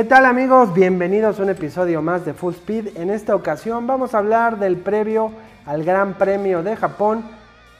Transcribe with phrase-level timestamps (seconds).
[0.00, 0.72] ¿Qué tal amigos?
[0.72, 2.96] Bienvenidos a un episodio más de Full Speed.
[2.96, 5.30] En esta ocasión vamos a hablar del previo
[5.66, 7.22] al Gran Premio de Japón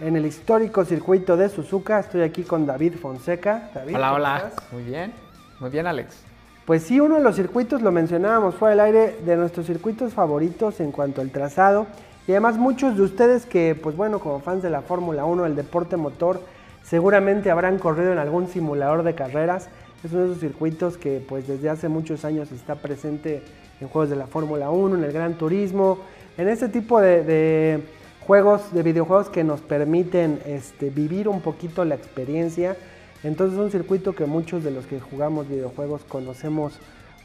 [0.01, 1.99] en el histórico circuito de Suzuka.
[1.99, 3.71] Estoy aquí con David Fonseca.
[3.75, 4.37] David, hola, ¿cómo hola.
[4.37, 4.71] estás?
[4.71, 5.15] Muy bien.
[5.61, 6.23] Muy bien, Alex.
[6.67, 10.79] Pues sí, uno de los circuitos, lo mencionábamos fuera del aire, de nuestros circuitos favoritos
[10.81, 11.87] en cuanto al trazado.
[12.29, 15.57] Y además muchos de ustedes que, pues bueno, como fans de la Fórmula 1, el
[15.57, 16.43] deporte motor,
[16.83, 19.71] seguramente habrán corrido en algún simulador de carreras.
[20.03, 23.43] Es uno de esos circuitos que pues desde hace muchos años está presente
[23.81, 25.99] en juegos de la Fórmula 1, en el Gran Turismo,
[26.39, 27.83] en este tipo de,
[28.21, 32.77] juegos, de videojuegos que nos permiten este, vivir un poquito la experiencia.
[33.23, 36.79] Entonces es un circuito que muchos de los que jugamos videojuegos conocemos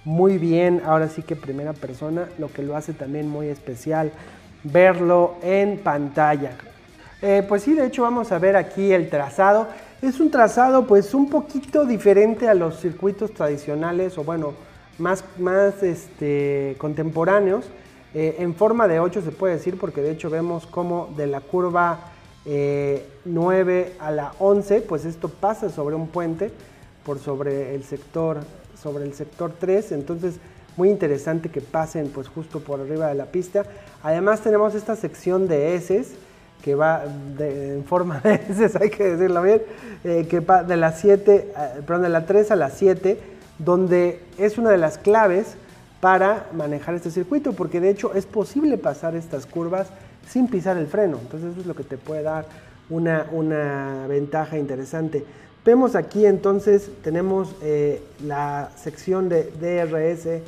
[0.03, 4.11] muy bien, ahora sí que primera persona, lo que lo hace también muy especial
[4.65, 6.51] verlo en pantalla.
[7.21, 9.67] Eh, pues sí, de hecho vamos a ver aquí el trazado.
[10.05, 14.53] Es un trazado pues un poquito diferente a los circuitos tradicionales o bueno,
[14.99, 17.65] más, más este, contemporáneos.
[18.13, 21.41] Eh, en forma de 8 se puede decir porque de hecho vemos como de la
[21.41, 22.01] curva
[22.45, 26.51] eh, 9 a la 11 pues esto pasa sobre un puente
[27.03, 28.41] por sobre el sector,
[28.79, 29.91] sobre el sector 3.
[29.93, 30.35] Entonces
[30.77, 33.65] muy interesante que pasen pues justo por arriba de la pista.
[34.03, 36.05] Además tenemos esta sección de S
[36.61, 37.03] que va
[37.39, 39.61] en forma de S, hay que decirlo bien,
[40.03, 43.19] eh, que va de las 7, eh, perdón, de la 3 a la 7,
[43.59, 45.55] donde es una de las claves
[46.01, 49.87] para manejar este circuito, porque de hecho es posible pasar estas curvas
[50.27, 52.45] sin pisar el freno, entonces eso es lo que te puede dar
[52.89, 55.23] una, una ventaja interesante.
[55.63, 60.41] Vemos aquí entonces, tenemos eh, la sección de DRS,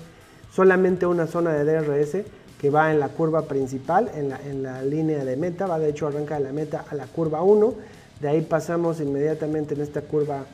[0.52, 2.26] solamente una zona de DRS
[2.60, 5.90] que va en la curva principal, en la, en la, línea de meta, va de
[5.90, 7.74] hecho arranca de la meta a la curva 1,
[8.20, 10.46] de ahí pasamos inmediatamente en esta curva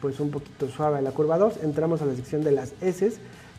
[0.00, 3.12] pues un poquito suave a la curva 2, entramos a la sección de las S,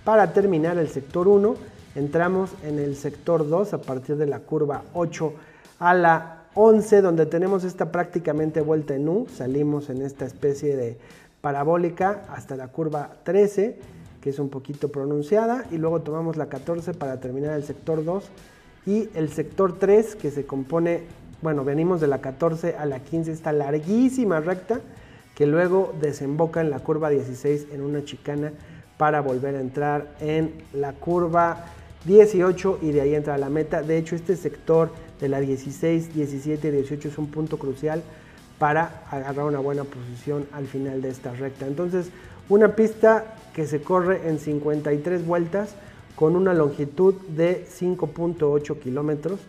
[0.04, 1.56] para terminar el sector 1,
[1.96, 5.34] entramos en el sector 2 a partir de la curva 8
[5.80, 10.98] a la 11, donde tenemos esta prácticamente vuelta en U, salimos en esta especie de
[11.42, 13.78] parabólica hasta la curva 13,
[14.22, 18.24] que es un poquito pronunciada, y luego tomamos la 14 para terminar el sector 2
[18.86, 21.04] y el sector 3 que se compone,
[21.42, 24.82] bueno, venimos de la 14 a la 15, esta larguísima recta
[25.36, 28.52] que luego desemboca en la curva 16 en una chicana
[28.98, 31.66] para volver a entrar en la curva
[32.06, 33.82] 18 y de ahí entra la meta.
[33.82, 38.04] De hecho, este sector de la 16, 17 y 18 es un punto crucial
[38.60, 41.66] para agarrar una buena posición al final de esta recta.
[41.66, 42.12] Entonces,
[42.50, 45.76] una pista que se corre en 53 vueltas
[46.16, 49.40] con una longitud de 5.8 kilómetros.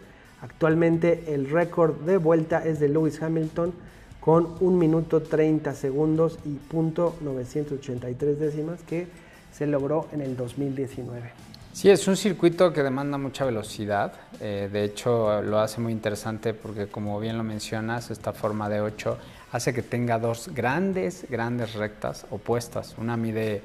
[0.40, 3.72] Actualmente el récord de vuelta es de Lewis Hamilton
[4.20, 9.06] con 1 minuto 30 segundos y punto 983 décimas que
[9.52, 11.32] se logró en el 2019.
[11.72, 14.12] Sí, es un circuito que demanda mucha velocidad.
[14.40, 18.80] Eh, de hecho, lo hace muy interesante porque, como bien lo mencionas, esta forma de
[18.82, 19.16] 8
[19.52, 22.94] hace que tenga dos grandes, grandes rectas opuestas.
[22.98, 23.62] Una mide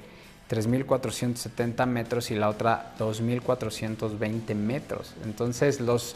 [0.50, 5.14] 3.470 metros y la otra 2.420 metros.
[5.24, 6.16] Entonces, los,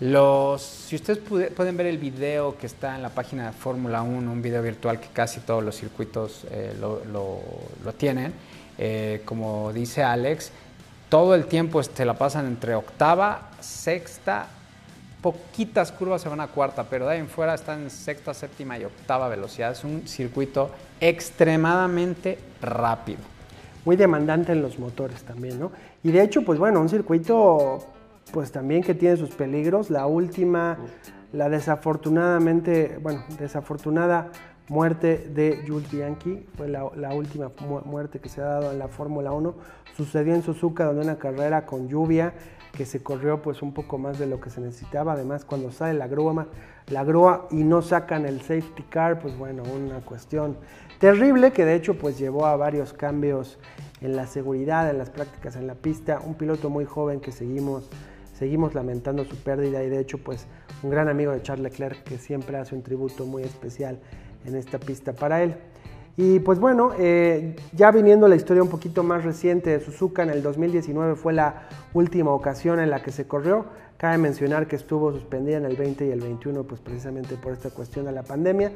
[0.00, 4.30] los, si ustedes pueden ver el video que está en la página de Fórmula 1,
[4.30, 8.34] un video virtual que casi todos los circuitos eh, lo, tienen,
[8.76, 10.52] eh, como dice Alex,
[11.08, 14.48] todo el tiempo se la pasan entre octava, sexta,
[15.32, 18.78] poquitas curvas se van a cuarta, pero de ahí en fuera están en sexta, séptima
[18.78, 19.72] y octava velocidad.
[19.72, 20.70] Es un circuito
[21.00, 23.36] extremadamente rápido
[23.86, 25.70] muy demandante en los motores también, ¿no?
[26.02, 27.78] Y de hecho, pues bueno, un circuito
[28.32, 29.90] pues también que tiene sus peligros.
[29.90, 30.76] La última,
[31.32, 34.28] la desafortunadamente, bueno, desafortunada
[34.68, 36.84] muerte de Jules Bianchi, fue la,
[37.14, 39.54] última mu muerte que se ha dado en la Fórmula 1.
[39.96, 42.34] Sucedió en Suzuka, donde una carrera con lluvia
[42.72, 45.12] que se corrió pues un poco más de lo que se necesitaba.
[45.12, 46.48] Además, cuando sale la grúa,
[46.88, 50.58] la grúa y no sacan el safety car, pues bueno, una cuestión
[50.98, 53.58] terrible que de hecho pues llevó a varios cambios
[54.00, 56.20] en la seguridad, en las prácticas en la pista.
[56.24, 57.88] Un piloto muy joven que seguimos,
[58.34, 60.46] seguimos lamentando su pérdida y de hecho pues
[60.82, 63.98] un gran amigo de Charles Leclerc que siempre hace un tributo muy especial
[64.46, 65.56] en esta pista para él.
[66.16, 70.30] Y pues bueno, eh, ya viniendo la historia un poquito más reciente de Suzuka, en
[70.30, 73.66] el 2019 fue la última ocasión en la que se corrió.
[73.98, 77.68] Cabe mencionar que estuvo suspendida en el 20 y el 21, pues precisamente por esta
[77.70, 78.72] cuestión de la pandemia.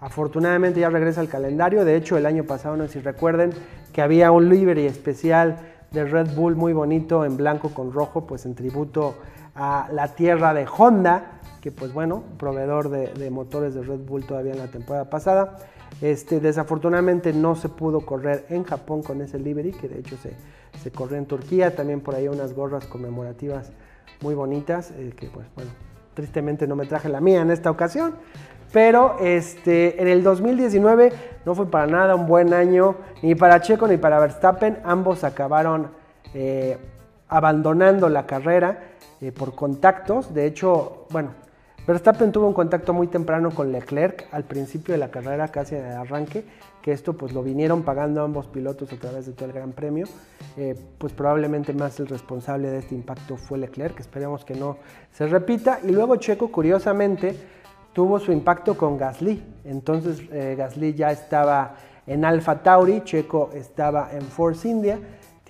[0.00, 1.84] Afortunadamente ya regresa al calendario.
[1.84, 3.52] De hecho, el año pasado, no sé si recuerden,
[3.92, 5.58] que había un livery especial
[5.92, 9.14] de Red Bull muy bonito en blanco con rojo, pues en tributo
[9.54, 14.52] a la tierra de Honda, que pues bueno, proveedor de, motores de Red Bull todavía
[14.52, 15.58] en la temporada pasada.
[16.00, 20.34] Este, desafortunadamente no se pudo correr en Japón con ese livery, que de hecho se,
[20.82, 21.76] se corrió en Turquía.
[21.76, 23.70] También por ahí unas gorras conmemorativas
[24.20, 25.70] muy bonitas, eh, que pues bueno,
[26.14, 28.14] tristemente no me traje la mía en esta ocasión.
[28.72, 31.12] Pero este, en el 2019
[31.44, 34.78] no fue para nada un buen año, ni para Checo ni para Verstappen.
[34.82, 35.88] Ambos acabaron
[36.32, 36.78] eh,
[37.32, 38.78] abandonando la carrera
[39.20, 40.34] eh, por contactos.
[40.34, 41.30] De hecho, bueno,
[41.86, 45.94] Verstappen tuvo un contacto muy temprano con Leclerc al principio de la carrera, casi de
[45.94, 46.44] arranque,
[46.82, 50.06] que esto pues lo vinieron pagando ambos pilotos a través de todo el Gran Premio.
[50.56, 54.76] Eh, pues probablemente más el responsable de este impacto fue Leclerc, esperemos que no
[55.10, 55.80] se repita.
[55.82, 57.34] Y luego Checo, curiosamente,
[57.94, 59.42] tuvo su impacto con Gasly.
[59.64, 61.76] Entonces eh, Gasly ya estaba
[62.06, 64.98] en Alfa Tauri, Checo estaba en Force India.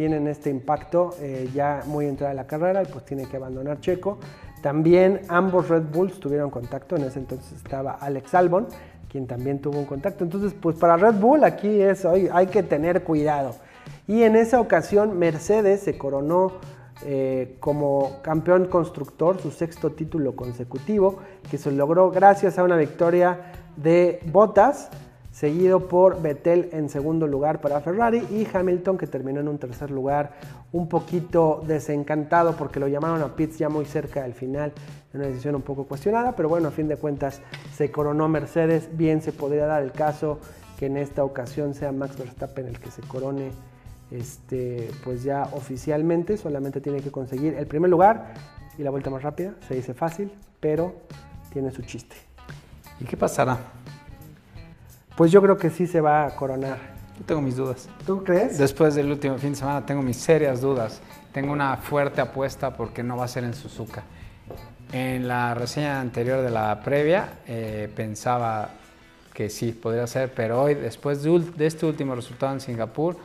[0.03, 4.19] Tienen este impacto eh, ya muy entrada la carrera y pues tiene que abandonar Checo.
[4.61, 8.67] También ambos Red Bulls tuvieron contacto, en ese entonces estaba Alex Albon,
[9.09, 10.25] quien también tuvo un contacto.
[10.25, 13.55] Entonces, pues para Red Bull aquí es, hoy hay que tener cuidado.
[14.09, 16.55] Y en esa ocasión Mercedes se coronó
[17.05, 23.53] eh, como campeón constructor, su sexto título consecutivo, que se logró gracias a una victoria
[23.77, 24.91] de Bottas,
[25.33, 29.91] seguido por Vettel en segundo lugar para Ferrari y Hamilton que terminó en un tercer
[29.91, 30.35] lugar
[30.73, 34.73] un poquito desencantado porque lo llamaron a pits ya muy cerca del final,
[35.15, 37.41] una decisión un poco cuestionada, pero bueno, a fin de cuentas
[37.75, 40.39] se coronó Mercedes, bien se podría dar el caso
[40.79, 43.51] que en esta ocasión sea Max Verstappen el que se corone
[44.11, 48.35] este, pues ya oficialmente solamente tiene que conseguir el primer lugar
[48.77, 49.55] y la vuelta más rápida.
[49.67, 50.95] Se dice fácil, pero
[51.51, 52.17] tiene su chiste.
[53.01, 53.82] ¿Y qué pasará?
[55.23, 56.79] Pues yo creo que sí se va a coronar.
[57.17, 57.89] Yo tengo mis dudas.
[58.05, 58.59] ¿Tú crees?
[58.59, 61.01] Después del último fin de semana tengo mis serias dudas.
[61.31, 64.03] Tengo una fuerte apuesta porque no va a ser en Suzuka.
[64.91, 68.71] En la reseña anterior de la previa eh, pensaba
[69.33, 73.17] que sí, podría ser, pero hoy, después de este último resultado en Singapur,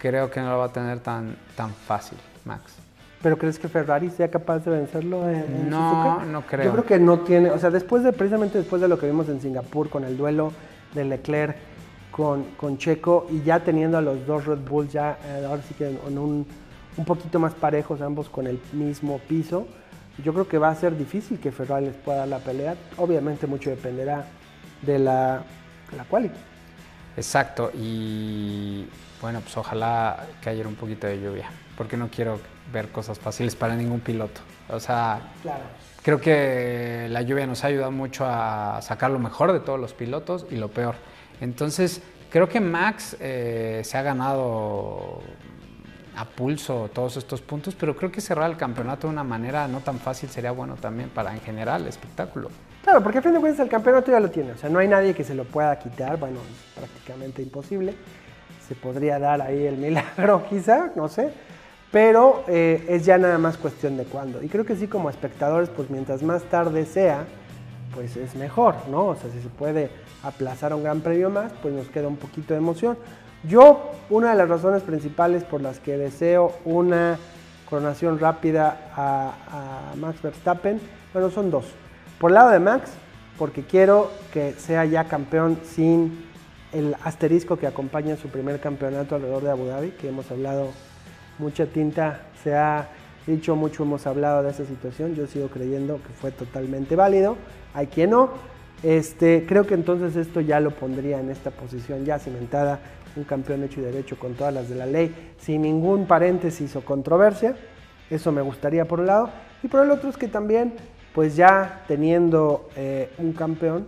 [0.00, 2.74] creo que no lo va a tener tan, tan fácil, Max.
[3.22, 6.64] ¿Pero crees que Ferrari sea capaz de vencerlo en, No, no creo.
[6.64, 9.28] Yo creo que no tiene, o sea, después de, precisamente después de lo que vimos
[9.28, 10.52] en Singapur con el duelo
[10.96, 11.56] de Leclerc
[12.10, 15.74] con, con Checo y ya teniendo a los dos Red Bulls ya, eh, ahora sí
[15.74, 16.46] que en un,
[16.96, 19.68] un poquito más parejos, ambos con el mismo piso,
[20.24, 22.74] yo creo que va a ser difícil que Ferrari les pueda dar la pelea.
[22.96, 24.24] Obviamente mucho dependerá
[24.82, 25.42] de la,
[25.90, 26.30] de la quali.
[27.16, 28.86] Exacto, y
[29.20, 32.38] bueno, pues ojalá haya un poquito de lluvia, porque no quiero
[32.72, 34.40] ver cosas fáciles para ningún piloto.
[34.68, 35.20] O sea,
[36.02, 39.92] creo que la lluvia nos ha ayudado mucho a sacar lo mejor de todos los
[39.92, 40.96] pilotos y lo peor.
[41.40, 45.20] Entonces, creo que Max eh, se ha ganado
[46.16, 49.80] a pulso todos estos puntos, pero creo que cerrar el campeonato de una manera no
[49.80, 52.50] tan fácil sería bueno también para en general el espectáculo.
[52.82, 54.88] Claro, porque a fin de cuentas el campeonato ya lo tiene, o sea, no hay
[54.88, 57.94] nadie que se lo pueda quitar, bueno, es prácticamente imposible
[58.68, 61.32] se podría dar ahí el milagro quizá, no sé,
[61.92, 64.42] pero eh, es ya nada más cuestión de cuándo.
[64.42, 67.24] Y creo que sí como espectadores, pues mientras más tarde sea,
[67.94, 69.06] pues es mejor, ¿no?
[69.06, 69.90] O sea, si se puede
[70.22, 72.98] aplazar un gran premio más, pues nos queda un poquito de emoción.
[73.44, 77.18] Yo, una de las razones principales por las que deseo una
[77.68, 80.80] coronación rápida a, a Max Verstappen,
[81.12, 81.66] bueno, son dos.
[82.18, 82.90] Por el lado de Max,
[83.38, 86.25] porque quiero que sea ya campeón sin
[86.76, 90.68] el asterisco que acompaña su primer campeonato alrededor de Abu Dhabi, que hemos hablado
[91.38, 92.88] mucha tinta, se ha
[93.26, 97.36] dicho mucho, hemos hablado de esa situación, yo sigo creyendo que fue totalmente válido,
[97.72, 98.30] hay quien no,
[98.82, 102.80] este, creo que entonces esto ya lo pondría en esta posición ya cimentada,
[103.16, 106.82] un campeón hecho y derecho con todas las de la ley, sin ningún paréntesis o
[106.82, 107.56] controversia,
[108.10, 109.30] eso me gustaría por un lado,
[109.62, 110.74] y por el otro es que también,
[111.14, 113.86] pues ya teniendo eh, un campeón,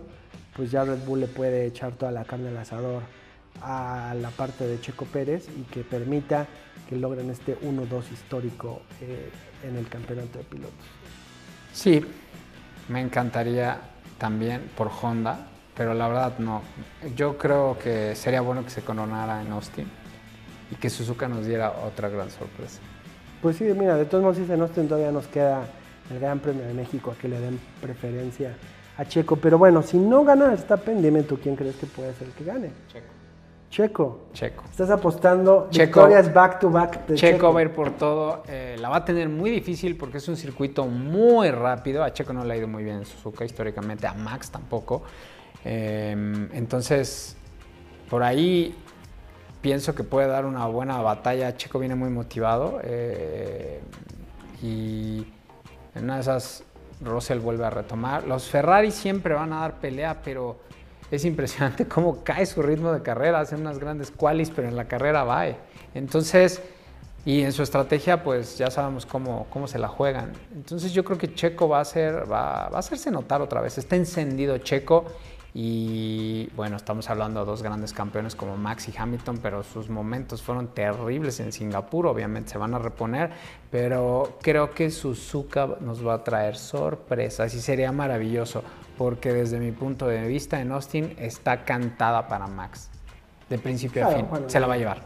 [0.55, 3.03] pues ya Red Bull le puede echar toda la carne al asador
[3.61, 6.47] a la parte de Checo Pérez y que permita
[6.87, 9.29] que logren este 1-2 histórico eh,
[9.67, 10.73] en el campeonato de pilotos.
[11.73, 12.03] Sí,
[12.87, 13.79] me encantaría
[14.17, 16.61] también por Honda, pero la verdad no.
[17.15, 19.87] Yo creo que sería bueno que se coronara en Austin
[20.71, 22.79] y que Suzuka nos diera otra gran sorpresa.
[23.41, 25.63] Pues sí, mira, de todos modos, en Austin todavía nos queda
[26.11, 28.55] el Gran Premio de México a que le den preferencia
[28.99, 29.37] a Checo.
[29.37, 32.43] Pero bueno, si no gana Verstappen, dime tú quién crees que puede ser el que
[32.43, 32.71] gane.
[32.91, 33.07] Checo.
[33.69, 34.19] Checo.
[34.33, 34.63] Checo.
[34.69, 37.37] Estás apostando victorias back to back de Checo.
[37.37, 38.43] Checo va a ir por todo.
[38.47, 42.03] Eh, la va a tener muy difícil porque es un circuito muy rápido.
[42.03, 45.03] A Checo no le ha ido muy bien en Suzuka históricamente, a Max tampoco.
[45.63, 47.37] Em, entonces,
[48.09, 48.75] por ahí
[49.61, 51.55] pienso que puede dar una buena batalla.
[51.55, 53.79] Checo viene muy motivado eh,
[54.61, 55.25] y
[55.95, 56.63] en una de esas
[57.01, 58.25] Russell vuelve a retomar.
[58.25, 60.59] Los Ferrari siempre van a dar pelea, pero
[61.11, 64.85] es impresionante cómo cae su ritmo de carrera, hace unas grandes qualis, pero en la
[64.85, 65.45] carrera va.
[65.93, 66.61] Entonces,
[67.25, 70.31] y en su estrategia, pues ya sabemos cómo, cómo se la juegan.
[70.53, 73.77] Entonces yo creo que Checo va a, ser, va a hacerse notar otra vez.
[73.77, 75.05] Está encendido Checo
[75.53, 80.41] y bueno, estamos hablando de dos grandes campeones como Max y Hamilton, pero sus momentos
[80.41, 83.31] fueron terribles en Singapur, obviamente se van a reponer,
[83.71, 88.63] pero creo que Suzuka nos va a traer sorpresas y sería maravilloso,
[88.97, 92.89] porque desde mi punto de vista en Austin está cantada para Max,
[93.49, 95.01] de principio a fin, se la va a llevar.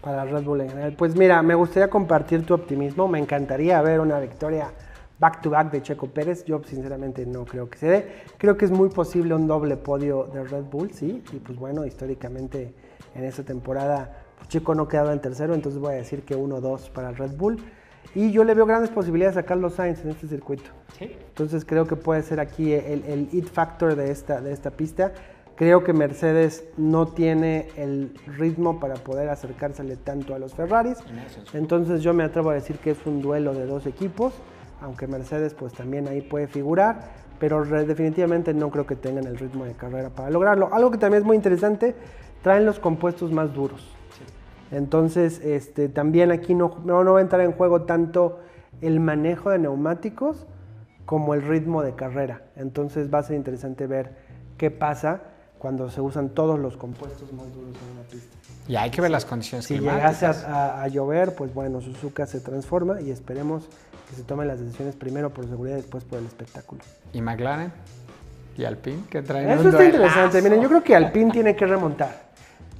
[0.00, 0.92] Para Red Bull en general.
[0.92, 4.72] Pues mira, me gustaría compartir tu optimismo, me encantaría ver una victoria
[5.18, 6.44] back to back de Checo Pérez.
[6.44, 8.08] Yo sinceramente no creo que se dé.
[8.36, 11.22] Creo que es muy posible un doble podio de Red Bull, sí.
[11.32, 12.74] Y pues bueno, históricamente
[13.14, 16.90] en esta temporada pues Checo no quedaba en tercero, entonces voy a decir que 1-2
[16.90, 17.58] para Red Bull.
[18.14, 20.70] Y yo le veo grandes posibilidades a Carlos Sainz en este circuito.
[20.98, 21.16] ¿Sí?
[21.28, 25.12] Entonces creo que puede ser aquí el, el hit factor de esta, de esta pista.
[25.56, 30.98] Creo que Mercedes no tiene el ritmo para poder acercársele tanto a los Ferraris.
[31.52, 34.32] Entonces yo me atrevo a decir que es un duelo de dos equipos
[34.80, 39.64] aunque Mercedes pues también ahí puede figurar, pero definitivamente no creo que tengan el ritmo
[39.64, 40.72] de carrera para lograrlo.
[40.72, 41.94] Algo que también es muy interesante,
[42.42, 43.94] traen los compuestos más duros.
[44.70, 48.40] Entonces, este, también aquí no, no, va a entrar en juego tanto
[48.80, 50.46] el manejo de neumáticos
[51.06, 52.42] como el ritmo de carrera.
[52.56, 54.12] Entonces va a ser interesante ver
[54.58, 55.22] qué pasa
[55.58, 58.36] cuando se usan todos los compuestos más duros en una pista.
[58.68, 62.40] Y hay que ver las condiciones si llegase a, a, llover, pues bueno, Suzuka se
[62.40, 63.68] transforma y esperemos
[64.08, 66.80] que se tomen las decisiones primero por seguridad y después por el espectáculo.
[67.12, 67.72] ¿Y McLaren?
[68.56, 69.02] ¿Y Alpine?
[69.10, 69.50] ¿Qué traen?
[69.50, 70.42] Eso está interesante.
[70.42, 72.28] Miren, yo creo que Alpine tiene que remontar.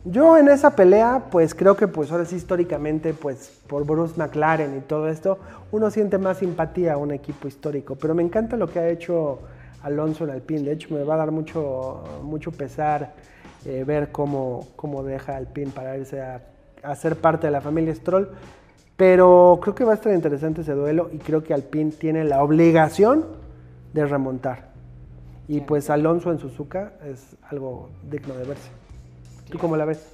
[0.04, 4.76] Yo en esa pelea, pues creo que pues ahora sí históricamente, pues por Bruce McLaren
[4.76, 5.38] y todo esto,
[5.70, 7.96] uno siente más simpatía a un equipo histórico.
[7.96, 9.40] Pero me encanta lo que ha hecho
[9.82, 10.62] Alonso en Alpine.
[10.62, 13.12] De hecho, me va a dar mucho, mucho pesar
[13.64, 16.42] eh, ver cómo, cómo deja Alpine para irse a,
[16.82, 18.30] a ser parte de la familia Stroll.
[18.98, 22.42] Pero creo que va a estar interesante ese duelo y creo que Alpine tiene la
[22.42, 23.24] obligación
[23.92, 24.70] de remontar.
[25.46, 28.70] Y pues Alonso en Suzuka es algo digno de verse.
[29.48, 30.04] ¿Tú cómo la ves?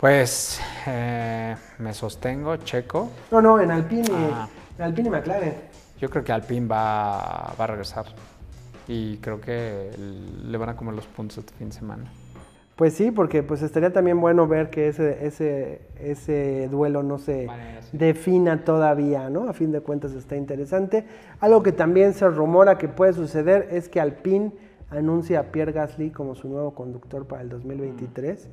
[0.00, 3.10] Pues eh, me sostengo, Checo.
[3.30, 4.48] No, no, en Alpine, ah.
[4.76, 5.54] en Alpine y McLaren.
[6.00, 8.06] Yo creo que Alpine va, va a regresar.
[8.88, 12.10] Y creo que le van a comer los puntos este fin de semana.
[12.78, 17.48] Pues sí, porque pues estaría también bueno ver que ese, ese, ese duelo no se
[17.90, 19.48] defina todavía, ¿no?
[19.48, 21.04] A fin de cuentas está interesante.
[21.40, 24.52] Algo que también se rumora que puede suceder es que Alpine
[24.90, 28.48] anuncia a Pierre Gasly como su nuevo conductor para el 2023,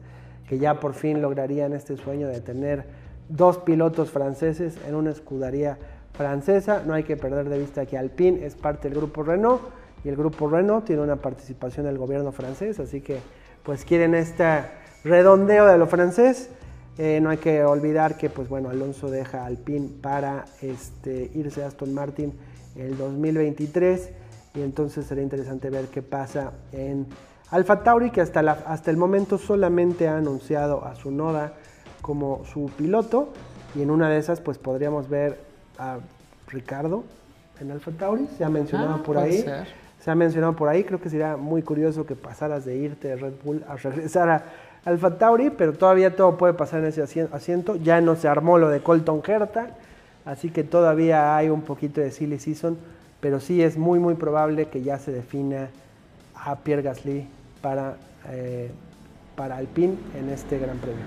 [0.49, 2.85] que ya por fin lograrían este sueño de tener
[3.29, 5.77] dos pilotos franceses en una escudería
[6.13, 6.81] francesa.
[6.83, 9.61] No hay que perder de vista que Alpine es parte del grupo Renault
[10.03, 13.19] y el grupo Renault tiene una participación del gobierno francés, así que
[13.65, 14.63] pues quieren este
[15.03, 16.49] redondeo de lo francés.
[16.97, 21.67] Eh, no hay que olvidar que pues bueno, Alonso deja Alpine para este, irse a
[21.67, 22.33] Aston Martin
[22.75, 24.09] el 2023
[24.53, 27.07] y entonces será interesante ver qué pasa en
[27.51, 31.53] Alfa Tauri que hasta, la, hasta el momento solamente ha anunciado a su Noda
[32.01, 33.33] como su piloto.
[33.75, 35.37] Y en una de esas pues podríamos ver
[35.77, 35.97] a
[36.47, 37.03] Ricardo
[37.59, 39.43] en Alfa Tauri, se ha mencionado ah, por ahí
[40.05, 43.15] se ha mencionado por ahí, creo que sería muy curioso que pasaras de irte de
[43.15, 44.43] Red Bull a regresar a
[44.85, 47.75] Alfa Tauri, pero todavía todo puede pasar en ese asiento.
[47.77, 49.69] Ya no se armó lo de Colton Herta,
[50.23, 52.77] así que todavía hay un poquito de silly season,
[53.19, 55.69] pero sí es muy muy probable que ya se defina
[56.35, 57.27] a Pierre Gasly
[57.63, 57.95] para,
[58.29, 58.69] eh,
[59.35, 61.03] para Alpine en este Gran Premio.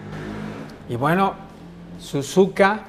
[0.89, 1.35] Y bueno,
[2.01, 2.81] Suzuka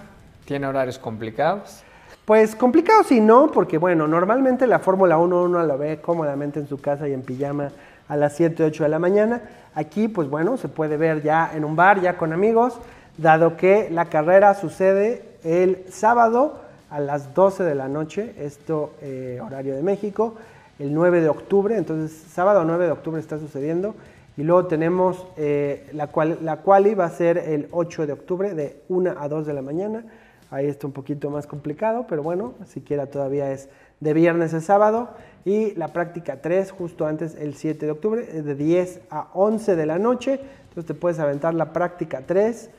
[0.46, 1.84] tiene horarios complicados.
[2.30, 6.68] Pues complicado sí, no, porque bueno, normalmente la Fórmula 1 uno la ve cómodamente en
[6.68, 7.72] su casa y en pijama
[8.08, 9.42] a las 7, 8 de la mañana.
[9.74, 12.78] Aquí, pues bueno, se puede ver ya en un bar, ya con amigos,
[13.18, 16.60] dado que la carrera sucede el sábado
[16.92, 20.36] a las 12 de la noche, esto eh, horario de México,
[20.78, 23.96] el 9 de octubre, entonces sábado 9 de octubre está sucediendo.
[24.38, 28.54] Y luego tenemos eh, la, cual, la quali va a ser el 8 de octubre
[28.54, 30.04] de 1 a 2 de la mañana.
[30.52, 35.10] Ahí está un poquito más complicado, pero bueno, siquiera todavía es de viernes a sábado.
[35.46, 39.86] Y la práctica 3, justo antes, el 7 de octubre, de 10 a 11 de
[39.86, 40.40] la noche.
[40.70, 42.70] Entonces te puedes aventar la práctica 3,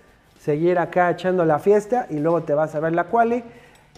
[0.40, 3.44] seguir acá echando la fiesta y luego te vas a ver la quali.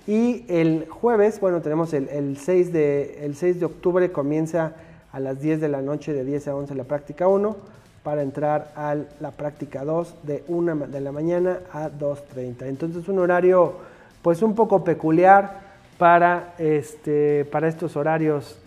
[0.07, 4.75] Y el jueves, bueno, tenemos el, 6, de, el 6 de octubre, comienza
[5.12, 8.73] a las 10 de la noche, de 10 a 11 la práctica 1 para entrar
[8.77, 12.67] a la práctica 2 de 1 de la mañana a 2.30.
[12.67, 13.75] Entonces un horario
[14.23, 15.61] pues un poco peculiar
[15.99, 18.59] para, este, para estos horarios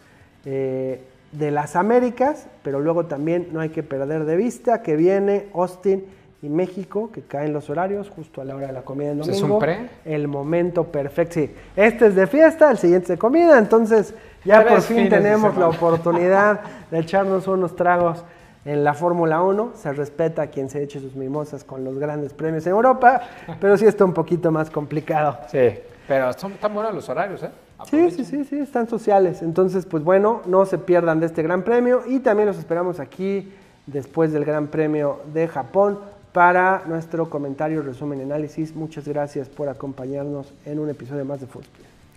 [0.46, 1.02] eh,
[1.32, 6.06] de las Américas, pero luego también no hay que perder de vista que viene Austin
[6.42, 9.32] y México, que caen los horarios justo a la hora de la comida domingo.
[9.32, 9.90] ¿Es un pre?
[10.06, 11.36] El momento perfecto.
[11.36, 14.14] Sí, este es de fiesta, el siguiente de comida, entonces
[14.46, 16.62] ya Tres por fin tenemos la oportunidad
[16.92, 18.24] de echarnos unos tragos
[18.66, 19.74] en la Fórmula 1.
[19.76, 23.22] Se respeta a quien se eche sus mimosas con los grandes premios en Europa,
[23.62, 25.38] pero sí está un poquito más complicado.
[25.50, 27.50] Sí, pero son tan buenos los horarios, ¿eh?
[27.90, 29.42] Sí, sí, sí, sí, están sociales.
[29.42, 33.52] Entonces, pues bueno, no se pierdan de este Gran Premio y también los esperamos aquí
[33.86, 36.00] después del Gran Premio de Japón
[36.32, 38.76] para nuestro comentario, resumen análisis.
[38.76, 41.66] Muchas gracias por acompañarnos en un episodio más de Speed.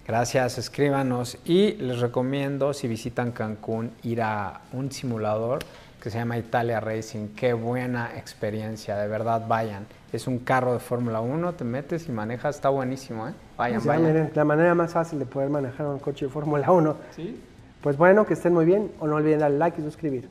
[0.06, 5.58] Gracias, escríbanos y les recomiendo si visitan Cancún ir a un simulador
[6.00, 7.28] que se llama Italia Racing.
[7.36, 9.86] Qué buena experiencia, de verdad vayan.
[10.12, 13.32] Es un carro de Fórmula 1, te metes y manejas, está buenísimo, ¿eh?
[13.56, 14.12] Vayan, sea, vayan.
[14.12, 16.96] miren, la manera más fácil de poder manejar un coche de Fórmula 1.
[17.14, 17.40] ¿Sí?
[17.82, 20.28] Pues bueno, que estén muy bien o no olviden darle like y suscribir.